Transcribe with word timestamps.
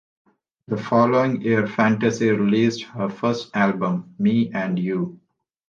The 0.67 0.77
following 0.77 1.43
year 1.43 1.67
Fantasy 1.67 2.31
released 2.31 2.81
her 2.85 3.07
first 3.07 3.55
album, 3.55 4.15
"Me 4.17 4.49
and 4.51 4.79
You". 4.79 5.19